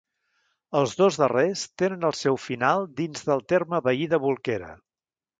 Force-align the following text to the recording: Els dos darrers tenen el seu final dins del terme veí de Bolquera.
Els 0.77 0.93
dos 1.01 1.17
darrers 1.23 1.65
tenen 1.81 2.07
el 2.09 2.15
seu 2.19 2.39
final 2.45 2.87
dins 3.01 3.21
del 3.27 3.43
terme 3.53 3.83
veí 3.89 4.07
de 4.15 4.21
Bolquera. 4.25 4.71